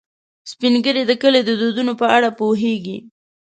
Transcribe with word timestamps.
سپین 0.51 0.73
ږیری 0.83 1.03
د 1.07 1.11
کلي 1.21 1.41
د 1.45 1.51
دودونو 1.61 1.93
په 2.01 2.05
اړه 2.15 2.29
پوهیږي 2.39 2.97